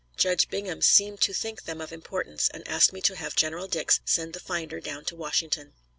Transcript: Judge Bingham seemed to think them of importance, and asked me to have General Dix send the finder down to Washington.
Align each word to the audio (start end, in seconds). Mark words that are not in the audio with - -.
Judge 0.17 0.49
Bingham 0.49 0.81
seemed 0.81 1.21
to 1.21 1.31
think 1.31 1.61
them 1.65 1.79
of 1.79 1.93
importance, 1.93 2.49
and 2.51 2.67
asked 2.67 2.91
me 2.91 3.01
to 3.01 3.15
have 3.15 3.35
General 3.35 3.67
Dix 3.67 3.99
send 4.03 4.33
the 4.33 4.39
finder 4.39 4.79
down 4.79 5.05
to 5.05 5.15
Washington. 5.15 5.73